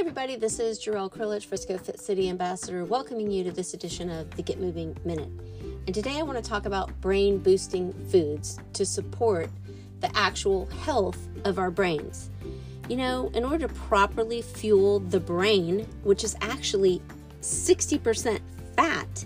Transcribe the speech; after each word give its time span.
everybody, 0.00 0.34
this 0.34 0.58
is 0.58 0.82
Gerryl 0.82 1.12
Krilic, 1.12 1.44
Frisco 1.44 1.76
Fit 1.76 2.00
City 2.00 2.30
Ambassador, 2.30 2.86
welcoming 2.86 3.30
you 3.30 3.44
to 3.44 3.50
this 3.50 3.74
edition 3.74 4.08
of 4.08 4.34
the 4.34 4.40
Get 4.40 4.58
Moving 4.58 4.96
Minute. 5.04 5.28
And 5.86 5.94
today 5.94 6.18
I 6.18 6.22
want 6.22 6.42
to 6.42 6.50
talk 6.50 6.64
about 6.64 6.98
brain 7.02 7.36
boosting 7.36 7.92
foods 8.10 8.58
to 8.72 8.86
support 8.86 9.50
the 10.00 10.10
actual 10.16 10.64
health 10.64 11.18
of 11.44 11.58
our 11.58 11.70
brains. 11.70 12.30
You 12.88 12.96
know, 12.96 13.30
in 13.34 13.44
order 13.44 13.68
to 13.68 13.74
properly 13.74 14.40
fuel 14.40 15.00
the 15.00 15.20
brain, 15.20 15.86
which 16.02 16.24
is 16.24 16.34
actually 16.40 17.02
60% 17.42 18.40
fat, 18.76 19.24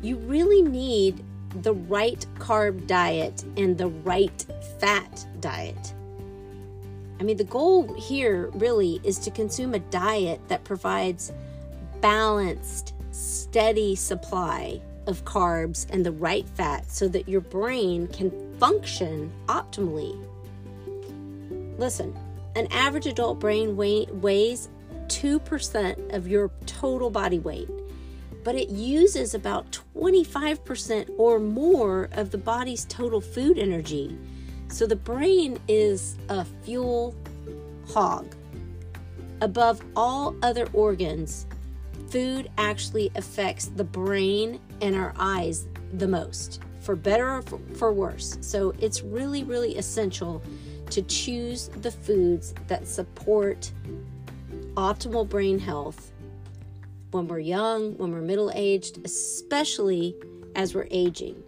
you 0.00 0.16
really 0.16 0.62
need 0.62 1.22
the 1.60 1.74
right 1.74 2.24
carb 2.38 2.86
diet 2.86 3.44
and 3.58 3.76
the 3.76 3.88
right 3.88 4.46
fat 4.80 5.26
diet. 5.40 5.92
I 7.18 7.22
mean, 7.22 7.36
the 7.36 7.44
goal 7.44 7.94
here 7.94 8.50
really 8.54 9.00
is 9.04 9.18
to 9.20 9.30
consume 9.30 9.74
a 9.74 9.78
diet 9.78 10.40
that 10.48 10.64
provides 10.64 11.32
balanced, 12.00 12.94
steady 13.10 13.94
supply 13.94 14.80
of 15.06 15.24
carbs 15.24 15.86
and 15.90 16.04
the 16.04 16.12
right 16.12 16.48
fat 16.50 16.90
so 16.90 17.08
that 17.08 17.28
your 17.28 17.40
brain 17.40 18.08
can 18.08 18.30
function 18.58 19.32
optimally. 19.46 20.18
Listen, 21.78 22.16
an 22.54 22.66
average 22.70 23.06
adult 23.06 23.38
brain 23.38 23.76
weighs 23.76 24.68
2% 25.08 26.14
of 26.14 26.26
your 26.26 26.50
total 26.66 27.10
body 27.10 27.38
weight, 27.38 27.68
but 28.44 28.54
it 28.54 28.68
uses 28.68 29.34
about 29.34 29.78
25% 29.94 31.10
or 31.18 31.38
more 31.38 32.08
of 32.12 32.30
the 32.30 32.38
body's 32.38 32.84
total 32.86 33.20
food 33.20 33.58
energy. 33.58 34.18
So 34.68 34.86
the 34.86 34.96
brain 34.96 35.58
is 35.68 36.16
a 36.28 36.44
fuel 36.44 37.14
hog. 37.88 38.34
Above 39.40 39.82
all 39.94 40.34
other 40.42 40.68
organs, 40.72 41.46
food 42.08 42.50
actually 42.58 43.10
affects 43.14 43.66
the 43.66 43.84
brain 43.84 44.60
and 44.80 44.96
our 44.96 45.14
eyes 45.18 45.66
the 45.94 46.08
most, 46.08 46.60
for 46.80 46.96
better 46.96 47.36
or 47.36 47.42
for, 47.42 47.92
worse. 47.92 48.38
So 48.40 48.74
it's 48.78 49.02
really, 49.02 49.44
really 49.44 49.76
essential 49.76 50.42
to 50.90 51.02
choose 51.02 51.68
the 51.82 51.90
foods 51.90 52.54
that 52.68 52.86
support 52.86 53.70
optimal 54.74 55.28
brain 55.28 55.58
health 55.58 56.12
when 57.10 57.28
we're 57.28 57.38
young, 57.38 57.96
when 57.98 58.12
we're 58.12 58.20
middle 58.20 58.50
aged, 58.54 59.00
especially 59.04 60.14
as 60.54 60.74
we're 60.74 60.88
aging. 60.90 61.42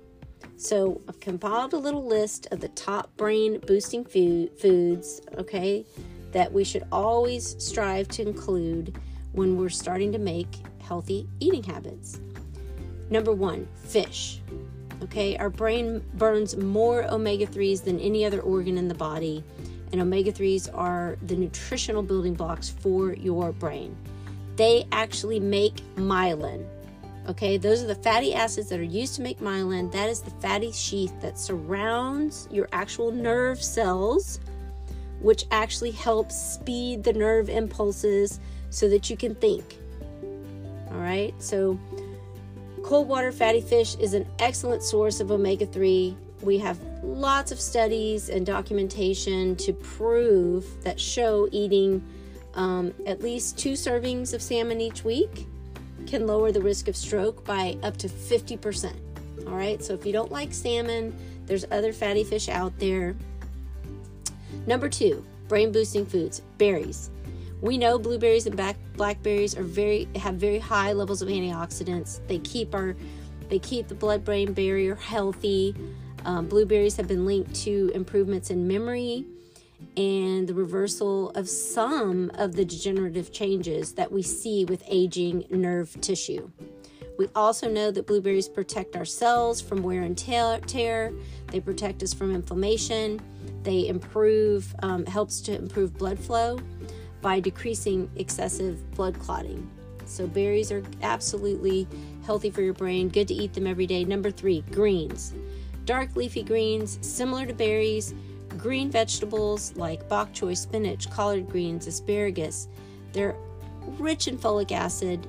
So 0.59 1.01
I've 1.09 1.20
compiled 1.20 1.73
a 1.73 1.78
little 1.78 2.05
list 2.05 2.48
of 2.51 2.59
the 2.59 2.69
top 2.70 3.17
brain 3.17 3.61
boosting 3.64 4.05
food, 4.05 4.51
foods, 4.59 5.20
okay, 5.37 5.87
that 6.33 6.53
we 6.53 6.65
should 6.65 6.84
always 6.91 7.55
strive 7.65 8.09
to 8.09 8.23
include 8.23 8.98
when 9.31 9.56
we're 9.56 9.69
starting 9.69 10.11
to 10.11 10.19
make 10.19 10.48
healthy 10.81 11.28
eating 11.39 11.62
habits. 11.62 12.19
Number 13.09 13.33
one, 13.33 13.69
fish. 13.84 14.41
Okay, 15.05 15.37
our 15.37 15.48
brain 15.48 16.05
burns 16.15 16.56
more 16.56 17.05
omega 17.05 17.47
3s 17.47 17.84
than 17.84 18.00
any 18.00 18.25
other 18.25 18.41
organ 18.41 18.78
in 18.78 18.89
the 18.89 18.97
body, 18.97 19.45
and 19.93 20.00
omega 20.00 20.33
3s 20.33 20.69
are 20.75 21.17
the 21.22 21.37
nutritional 21.37 22.03
building 22.03 22.34
blocks 22.34 22.69
for 22.69 23.12
your 23.12 23.53
brain. 23.53 23.97
They 24.56 24.89
actually 24.91 25.39
make 25.39 25.77
myelin, 25.95 26.67
Okay, 27.29 27.59
those 27.59 27.83
are 27.83 27.87
the 27.87 27.95
fatty 27.95 28.33
acids 28.33 28.71
that 28.71 28.81
are 28.81 28.83
used 28.83 29.15
to 29.17 29.23
make 29.23 29.39
myelin. 29.39 29.93
That 29.93 30.09
is 30.09 30.23
the 30.23 30.31
fatty 30.31 30.73
sheath 30.73 31.12
that 31.21 31.39
surrounds 31.39 32.48
your 32.51 32.69
actual 32.73 33.12
nerve 33.12 33.62
cells, 33.62 34.41
which 35.21 35.45
actually 35.51 35.91
helps 35.91 36.34
speed 36.34 37.05
the 37.05 37.12
nerve 37.12 37.51
impulses 37.51 38.41
so 38.71 38.89
that 38.89 39.11
you 39.11 39.17
can 39.17 39.34
think. 39.34 39.77
All 40.91 41.00
right, 41.00 41.34
so 41.38 41.78
cold 42.83 43.09
water 43.09 43.31
fatty 43.31 43.61
fish 43.61 43.94
is 43.97 44.15
an 44.15 44.27
excellent 44.38 44.83
source 44.83 45.21
of 45.21 45.31
omega 45.31 45.67
3. 45.67 46.17
We 46.41 46.56
have 46.59 46.81
lots 47.03 47.53
of 47.53 47.61
studies 47.61 48.31
and 48.31 48.47
documentation 48.47 49.55
to 49.56 49.75
prove 49.75 50.83
that 50.83 50.99
show 50.99 51.47
eating 51.53 52.03
um, 52.55 52.94
at 53.05 53.21
least 53.21 53.59
two 53.59 53.72
servings 53.72 54.33
of 54.33 54.41
salmon 54.41 54.81
each 54.81 55.05
week 55.05 55.47
can 56.06 56.26
lower 56.26 56.53
the 56.53 56.60
risk 56.60 56.88
of 56.88 56.97
stroke 56.97 57.44
by 57.44 57.76
up 57.82 57.97
to 57.98 58.09
50%. 58.09 58.92
All 59.47 59.54
right, 59.54 59.82
so 59.82 59.94
if 59.94 60.04
you 60.04 60.12
don't 60.12 60.32
like 60.32 60.53
salmon, 60.53 61.16
there's 61.47 61.64
other 61.70 61.92
fatty 61.92 62.25
fish 62.25 62.48
out 62.48 62.78
there. 62.78 63.16
Number 64.66 64.88
two, 64.88 65.25
brain 65.48 65.72
boosting 65.72 66.04
foods, 66.04 66.42
berries. 66.58 67.10
We 67.60 67.78
know 67.78 67.98
blueberries 67.98 68.47
and 68.47 68.56
black, 68.56 68.76
blackberries 68.94 69.56
are 69.56 69.62
very 69.62 70.06
have 70.16 70.34
very 70.34 70.58
high 70.58 70.92
levels 70.92 71.22
of 71.22 71.28
antioxidants. 71.28 72.20
They 72.28 72.38
keep 72.38 72.75
our 72.75 72.94
they 73.48 73.58
keep 73.58 73.88
the 73.88 73.94
blood 73.94 74.25
brain 74.25 74.53
barrier 74.53 74.94
healthy. 74.94 75.75
Um, 76.25 76.47
blueberries 76.47 76.97
have 76.97 77.08
been 77.08 77.25
linked 77.25 77.54
to 77.62 77.91
improvements 77.94 78.50
in 78.50 78.69
memory, 78.69 79.25
and 79.97 80.47
the 80.49 80.55
reversal 80.55 81.31
of 81.31 81.49
some 81.49 82.31
of 82.34 82.55
the 82.55 82.65
degenerative 82.65 83.33
changes 83.33 83.93
that 83.94 84.11
we 84.11 84.22
see 84.22 84.65
with 84.65 84.83
aging 84.87 85.44
nerve 85.50 86.00
tissue. 86.00 86.50
We 87.19 87.28
also 87.34 87.69
know 87.69 87.91
that 87.91 88.06
blueberries 88.06 88.49
protect 88.49 88.94
our 88.94 89.05
cells 89.05 89.61
from 89.61 89.83
wear 89.83 90.03
and 90.03 90.17
tear. 90.17 91.12
They 91.49 91.59
protect 91.59 92.03
us 92.05 92.15
from 92.15 92.33
inflammation. 92.33 93.21
They 93.65 93.88
improve, 93.88 94.72
um, 94.83 95.05
helps 95.05 95.41
to 95.43 95.56
improve 95.56 95.99
blood 95.99 96.19
flow 96.19 96.61
by 97.21 97.41
decreasing 97.41 98.09
excessive 98.15 98.88
blood 98.93 99.19
clotting. 99.19 99.69
So 100.05 100.28
berries 100.28 100.71
are 100.71 100.83
absolutely 101.03 101.88
healthy 102.25 102.50
for 102.50 102.62
your 102.62 102.72
brain. 102.72 103.09
Good 103.09 103.28
to 103.28 103.34
eat 103.34 103.53
them 103.53 103.67
every 103.67 103.87
day. 103.87 104.05
Number 104.05 104.31
three, 104.31 104.62
greens. 104.71 105.34
Dark 105.84 106.15
leafy 106.15 106.43
greens, 106.43 106.99
similar 107.00 107.47
to 107.47 107.53
berries, 107.53 108.15
Green 108.56 108.91
vegetables 108.91 109.76
like 109.76 110.09
bok 110.09 110.32
choy, 110.32 110.56
spinach, 110.56 111.10
collard 111.10 111.48
greens, 111.48 111.86
asparagus, 111.86 112.69
they're 113.12 113.36
rich 113.98 114.28
in 114.28 114.38
folic 114.38 114.72
acid, 114.72 115.26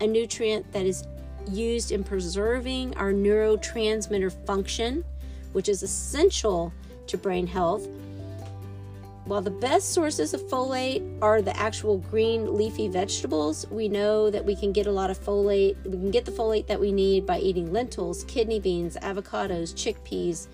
a 0.00 0.06
nutrient 0.06 0.70
that 0.72 0.86
is 0.86 1.04
used 1.50 1.92
in 1.92 2.02
preserving 2.02 2.96
our 2.96 3.12
neurotransmitter 3.12 4.32
function, 4.46 5.04
which 5.52 5.68
is 5.68 5.82
essential 5.82 6.72
to 7.06 7.18
brain 7.18 7.46
health. 7.46 7.86
While 9.26 9.40
the 9.40 9.50
best 9.50 9.94
sources 9.94 10.34
of 10.34 10.42
folate 10.42 11.02
are 11.22 11.40
the 11.40 11.56
actual 11.56 11.96
green 11.96 12.56
leafy 12.56 12.88
vegetables, 12.88 13.66
we 13.70 13.88
know 13.88 14.28
that 14.28 14.44
we 14.44 14.54
can 14.54 14.70
get 14.70 14.86
a 14.86 14.92
lot 14.92 15.10
of 15.10 15.18
folate. 15.18 15.82
We 15.84 15.92
can 15.92 16.10
get 16.10 16.26
the 16.26 16.32
folate 16.32 16.66
that 16.66 16.78
we 16.78 16.92
need 16.92 17.24
by 17.24 17.38
eating 17.38 17.72
lentils, 17.72 18.24
kidney 18.24 18.60
beans, 18.60 18.98
avocados, 19.00 19.72
chickpeas, 19.72 20.48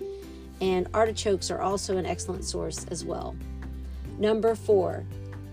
and 0.61 0.87
artichokes 0.93 1.49
are 1.51 1.59
also 1.59 1.97
an 1.97 2.05
excellent 2.05 2.45
source 2.45 2.85
as 2.85 3.03
well. 3.03 3.35
Number 4.19 4.55
four, 4.55 5.03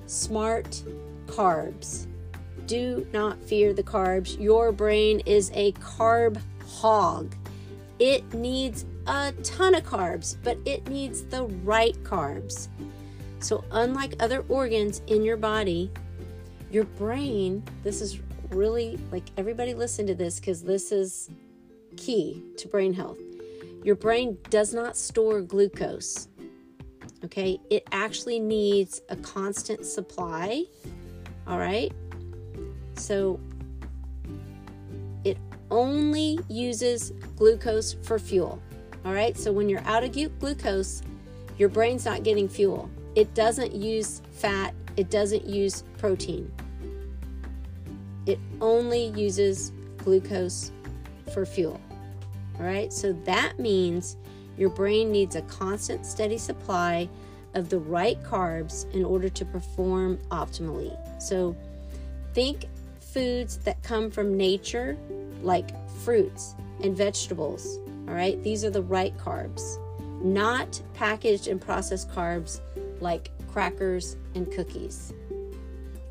smart 0.07 0.83
carbs. 1.27 2.07
Do 2.67 3.07
not 3.13 3.43
fear 3.43 3.73
the 3.73 3.83
carbs. 3.83 4.39
Your 4.39 4.71
brain 4.71 5.21
is 5.21 5.51
a 5.55 5.73
carb 5.73 6.41
hog. 6.67 7.35
It 7.99 8.33
needs 8.35 8.85
a 9.07 9.33
ton 9.43 9.75
of 9.75 9.85
carbs, 9.85 10.37
but 10.45 10.59
it 10.67 10.87
needs 10.89 11.25
the 11.25 11.45
right 11.65 11.95
carbs. 12.05 12.69
So, 13.41 13.65
unlike 13.71 14.15
other 14.21 14.45
organs 14.49 15.01
in 15.07 15.23
your 15.23 15.37
body, 15.37 15.91
your 16.71 16.85
brain, 16.85 17.63
this 17.83 18.03
is 18.03 18.21
really 18.51 18.99
like 19.11 19.25
everybody 19.37 19.75
listen 19.75 20.07
to 20.07 20.15
this 20.15 20.39
because 20.39 20.63
this 20.63 20.93
is 20.93 21.31
key 21.97 22.43
to 22.59 22.69
brain 22.69 22.93
health. 22.93 23.19
Your 23.83 23.95
brain 23.95 24.39
does 24.51 24.75
not 24.75 24.97
store 24.97 25.41
glucose. 25.41 26.29
Okay, 27.25 27.59
it 27.71 27.87
actually 27.93 28.39
needs 28.39 29.01
a 29.09 29.17
constant 29.17 29.85
supply. 29.85 30.65
All 31.47 31.59
right, 31.59 31.93
so 32.95 33.41
it 35.25 35.39
only 35.71 36.39
uses 36.49 37.13
glucose 37.37 37.95
for 38.03 38.19
fuel. 38.19 38.63
All 39.05 39.13
right, 39.13 39.37
so 39.37 39.53
when 39.53 39.69
you're 39.69 39.85
out 39.85 40.05
of 40.05 40.13
glucose, 40.39 41.03
your 41.57 41.69
brain's 41.69 42.05
not 42.05 42.23
getting 42.23 42.49
fuel. 42.49 42.91
It 43.15 43.35
doesn't 43.35 43.75
use 43.75 44.23
fat, 44.31 44.75
it 44.97 45.11
doesn't 45.11 45.45
use 45.45 45.83
protein. 45.97 46.53
It 48.27 48.39
only 48.61 49.07
uses 49.07 49.73
glucose 49.97 50.71
for 51.33 51.47
fuel. 51.47 51.81
All 52.59 52.67
right, 52.67 52.93
so 52.93 53.13
that 53.25 53.59
means 53.59 54.17
your 54.57 54.71
brain 54.71 55.13
needs 55.13 55.37
a 55.37 55.43
constant, 55.43 56.05
steady 56.05 56.39
supply 56.39 57.09
of 57.55 57.69
the 57.69 57.79
right 57.79 58.21
carbs 58.23 58.93
in 58.93 59.05
order 59.05 59.29
to 59.29 59.45
perform 59.45 60.19
optimally. 60.31 60.97
So 61.23 61.57
think 62.35 62.67
foods 63.01 63.59
that 63.59 63.83
come 63.83 64.11
from 64.11 64.37
nature, 64.37 64.97
like 65.43 65.71
fruits 66.01 66.55
and 66.83 66.97
vegetables. 66.97 67.79
All 68.09 68.15
right, 68.15 68.43
these 68.43 68.65
are 68.65 68.71
the 68.71 68.83
right 68.83 69.17
carbs, 69.19 69.79
not 70.23 70.81
packaged 70.95 71.47
and 71.47 71.61
processed 71.61 72.11
carbs 72.11 72.61
like 73.01 73.31
crackers 73.53 74.17
and 74.35 74.51
cookies. 74.51 75.13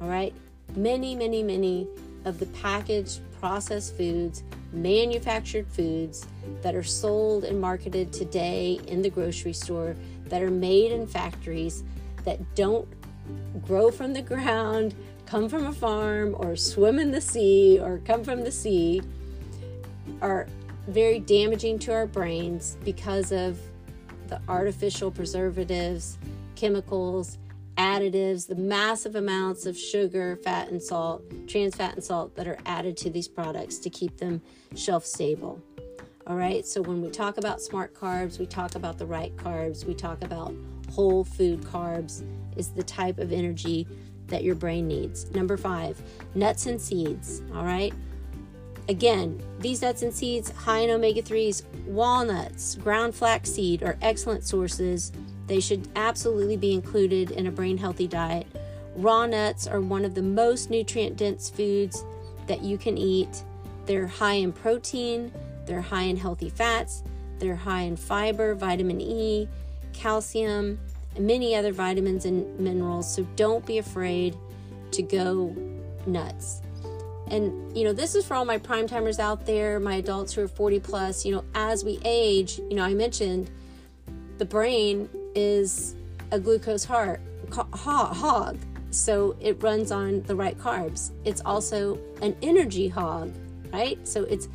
All 0.01 0.07
right, 0.07 0.33
many, 0.75 1.15
many, 1.15 1.43
many 1.43 1.87
of 2.25 2.39
the 2.39 2.45
packaged 2.47 3.21
processed 3.39 3.95
foods, 3.95 4.43
manufactured 4.73 5.67
foods 5.67 6.25
that 6.61 6.75
are 6.75 6.83
sold 6.83 7.43
and 7.43 7.59
marketed 7.59 8.11
today 8.11 8.79
in 8.87 9.01
the 9.01 9.09
grocery 9.09 9.53
store 9.53 9.95
that 10.25 10.41
are 10.41 10.51
made 10.51 10.91
in 10.91 11.07
factories 11.07 11.83
that 12.25 12.39
don't 12.55 12.87
grow 13.65 13.91
from 13.91 14.13
the 14.13 14.21
ground, 14.21 14.95
come 15.25 15.49
from 15.49 15.65
a 15.65 15.73
farm, 15.73 16.35
or 16.39 16.55
swim 16.55 16.99
in 16.99 17.11
the 17.11 17.21
sea, 17.21 17.79
or 17.79 17.99
come 18.05 18.23
from 18.23 18.43
the 18.43 18.51
sea 18.51 19.01
are 20.21 20.47
very 20.87 21.19
damaging 21.19 21.77
to 21.77 21.93
our 21.93 22.07
brains 22.07 22.77
because 22.83 23.31
of 23.31 23.59
the 24.27 24.39
artificial 24.47 25.11
preservatives, 25.11 26.17
chemicals, 26.55 27.37
additives, 27.77 28.47
the 28.47 28.55
massive 28.55 29.15
amounts 29.15 29.65
of 29.65 29.77
sugar, 29.77 30.37
fat, 30.43 30.69
and 30.69 30.81
salt, 30.81 31.23
trans 31.47 31.75
fat 31.75 31.95
and 31.95 32.03
salt 32.03 32.35
that 32.35 32.47
are 32.47 32.57
added 32.65 32.97
to 32.97 33.09
these 33.09 33.27
products 33.27 33.77
to 33.79 33.89
keep 33.89 34.17
them 34.17 34.41
shelf 34.75 35.05
stable. 35.05 35.61
All 36.25 36.35
right, 36.35 36.65
so 36.65 36.81
when 36.81 37.01
we 37.01 37.09
talk 37.09 37.37
about 37.37 37.61
smart 37.61 37.93
carbs, 37.93 38.39
we 38.39 38.45
talk 38.45 38.75
about 38.75 38.97
the 38.97 39.05
right 39.05 39.35
carbs, 39.37 39.85
we 39.85 39.93
talk 39.93 40.23
about 40.23 40.53
whole 40.91 41.23
food 41.23 41.61
carbs, 41.61 42.23
is 42.57 42.69
the 42.69 42.83
type 42.83 43.19
of 43.19 43.31
energy 43.31 43.87
that 44.27 44.43
your 44.43 44.55
brain 44.55 44.87
needs. 44.87 45.31
Number 45.31 45.55
five, 45.55 46.01
nuts 46.35 46.65
and 46.65 46.81
seeds. 46.81 47.43
All 47.53 47.63
right, 47.63 47.93
Again, 48.89 49.41
these 49.59 49.81
nuts 49.81 50.01
and 50.01 50.13
seeds, 50.13 50.49
high 50.51 50.79
in 50.79 50.89
omega 50.89 51.21
3s, 51.21 51.63
walnuts, 51.85 52.75
ground 52.75 53.13
flaxseed 53.13 53.83
are 53.83 53.97
excellent 54.01 54.45
sources. 54.45 55.11
They 55.47 55.59
should 55.59 55.87
absolutely 55.95 56.57
be 56.57 56.73
included 56.73 57.31
in 57.31 57.47
a 57.47 57.51
brain 57.51 57.77
healthy 57.77 58.07
diet. 58.07 58.47
Raw 58.95 59.25
nuts 59.25 59.67
are 59.67 59.81
one 59.81 60.05
of 60.05 60.13
the 60.13 60.21
most 60.21 60.69
nutrient 60.69 61.17
dense 61.17 61.49
foods 61.49 62.03
that 62.47 62.61
you 62.61 62.77
can 62.77 62.97
eat. 62.97 63.43
They're 63.85 64.07
high 64.07 64.33
in 64.33 64.51
protein, 64.51 65.31
they're 65.65 65.81
high 65.81 66.03
in 66.03 66.17
healthy 66.17 66.49
fats, 66.49 67.03
they're 67.39 67.55
high 67.55 67.81
in 67.81 67.95
fiber, 67.95 68.55
vitamin 68.55 68.99
E, 68.99 69.47
calcium, 69.93 70.79
and 71.15 71.25
many 71.25 71.55
other 71.55 71.71
vitamins 71.71 72.25
and 72.25 72.59
minerals. 72.59 73.13
So 73.13 73.25
don't 73.35 73.65
be 73.65 73.77
afraid 73.77 74.35
to 74.91 75.01
go 75.01 75.55
nuts. 76.05 76.61
And, 77.29 77.75
you 77.77 77.83
know, 77.83 77.93
this 77.93 78.15
is 78.15 78.25
for 78.25 78.35
all 78.35 78.45
my 78.45 78.57
prime 78.57 78.87
timers 78.87 79.19
out 79.19 79.45
there, 79.45 79.79
my 79.79 79.95
adults 79.95 80.33
who 80.33 80.41
are 80.41 80.47
40 80.47 80.79
plus. 80.79 81.25
You 81.25 81.35
know, 81.35 81.43
as 81.53 81.83
we 81.83 81.99
age, 82.05 82.57
you 82.57 82.75
know, 82.75 82.83
I 82.83 82.93
mentioned 82.93 83.49
the 84.37 84.45
brain 84.45 85.09
is 85.37 85.95
a 86.31 86.39
glucose 86.39 86.83
heart, 86.83 87.21
hog. 87.51 88.57
So 88.89 89.35
it 89.39 89.61
runs 89.61 89.91
on 89.91 90.23
the 90.23 90.35
right 90.35 90.57
carbs. 90.57 91.11
It's 91.23 91.41
also 91.45 91.99
an 92.23 92.35
energy 92.41 92.87
hog, 92.87 93.33
right? 93.71 94.05
So 94.07 94.23
it's 94.23 94.49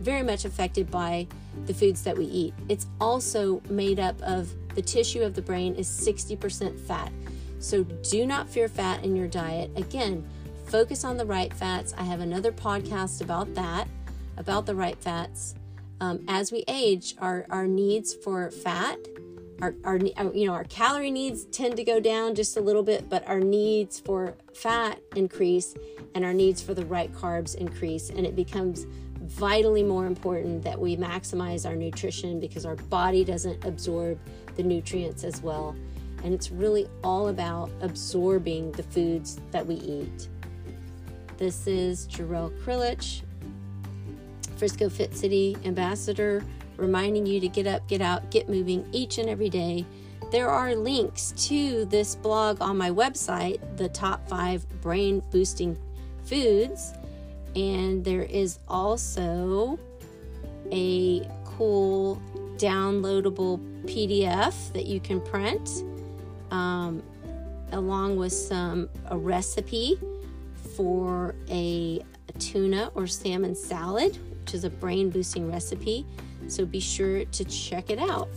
very 0.00 0.24
much 0.24 0.44
affected 0.44 0.90
by 0.90 1.28
the 1.66 1.72
foods 1.72 2.02
that 2.02 2.18
we 2.18 2.24
eat. 2.24 2.54
It's 2.68 2.86
also 3.00 3.62
made 3.70 4.00
up 4.00 4.20
of 4.22 4.52
the 4.74 4.82
tissue 4.82 5.22
of 5.22 5.34
the 5.34 5.42
brain 5.42 5.76
is 5.76 5.88
60% 5.88 6.78
fat. 6.78 7.12
So 7.60 7.84
do 7.84 8.26
not 8.26 8.48
fear 8.48 8.68
fat 8.68 9.04
in 9.04 9.14
your 9.14 9.28
diet. 9.28 9.70
Again, 9.76 10.26
focus 10.66 11.04
on 11.04 11.16
the 11.16 11.24
right 11.24 11.52
fats. 11.54 11.94
I 11.96 12.02
have 12.02 12.20
another 12.20 12.50
podcast 12.50 13.20
about 13.20 13.54
that, 13.54 13.88
about 14.36 14.66
the 14.66 14.74
right 14.74 14.98
fats. 15.00 15.54
Um, 16.00 16.24
as 16.28 16.50
we 16.50 16.64
age, 16.66 17.14
our, 17.18 17.46
our 17.48 17.66
needs 17.66 18.12
for 18.12 18.50
fat, 18.50 18.98
our, 19.62 19.74
our, 19.84 19.96
you 19.96 20.46
know, 20.46 20.52
our 20.52 20.64
calorie 20.64 21.10
needs 21.10 21.44
tend 21.46 21.76
to 21.76 21.84
go 21.84 21.98
down 21.98 22.34
just 22.34 22.56
a 22.56 22.60
little 22.60 22.82
bit, 22.82 23.08
but 23.08 23.26
our 23.26 23.40
needs 23.40 23.98
for 23.98 24.34
fat 24.54 25.00
increase 25.14 25.74
and 26.14 26.24
our 26.24 26.34
needs 26.34 26.60
for 26.60 26.74
the 26.74 26.84
right 26.84 27.12
carbs 27.12 27.54
increase. 27.54 28.10
And 28.10 28.26
it 28.26 28.36
becomes 28.36 28.86
vitally 29.22 29.82
more 29.82 30.06
important 30.06 30.62
that 30.62 30.78
we 30.78 30.96
maximize 30.96 31.66
our 31.66 31.74
nutrition 31.74 32.38
because 32.38 32.66
our 32.66 32.76
body 32.76 33.24
doesn't 33.24 33.64
absorb 33.64 34.18
the 34.56 34.62
nutrients 34.62 35.24
as 35.24 35.42
well. 35.42 35.74
And 36.22 36.34
it's 36.34 36.50
really 36.50 36.88
all 37.02 37.28
about 37.28 37.70
absorbing 37.80 38.72
the 38.72 38.82
foods 38.82 39.40
that 39.50 39.66
we 39.66 39.76
eat. 39.76 40.28
This 41.38 41.66
is 41.66 42.06
Gerryl 42.08 42.50
Krilic, 42.62 43.22
Frisco 44.56 44.88
Fit 44.88 45.14
City 45.14 45.56
Ambassador, 45.64 46.42
reminding 46.76 47.26
you 47.26 47.40
to 47.40 47.48
get 47.48 47.66
up, 47.66 47.86
get 47.88 48.00
out, 48.00 48.30
get 48.30 48.48
moving 48.48 48.86
each 48.92 49.18
and 49.18 49.28
every 49.28 49.48
day. 49.48 49.84
There 50.30 50.48
are 50.48 50.74
links 50.74 51.32
to 51.48 51.84
this 51.84 52.16
blog 52.16 52.60
on 52.60 52.76
my 52.76 52.90
website, 52.90 53.60
the 53.76 53.88
top 53.88 54.28
five 54.28 54.66
brain 54.80 55.22
boosting 55.30 55.78
foods. 56.24 56.92
And 57.54 58.04
there 58.04 58.22
is 58.22 58.58
also 58.68 59.78
a 60.72 61.26
cool 61.44 62.20
downloadable 62.56 63.60
PDF 63.84 64.72
that 64.72 64.86
you 64.86 65.00
can 65.00 65.20
print, 65.20 65.84
um, 66.50 67.02
along 67.72 68.16
with 68.16 68.32
some 68.32 68.88
a 69.06 69.16
recipe 69.16 69.98
for 70.76 71.34
a, 71.48 72.02
a 72.28 72.32
tuna 72.38 72.90
or 72.94 73.06
salmon 73.06 73.54
salad, 73.54 74.18
which 74.42 74.54
is 74.54 74.64
a 74.64 74.70
brain 74.70 75.10
boosting 75.10 75.50
recipe. 75.50 76.04
So 76.48 76.64
be 76.64 76.80
sure 76.80 77.24
to 77.24 77.44
check 77.44 77.90
it 77.90 77.98
out. 77.98 78.28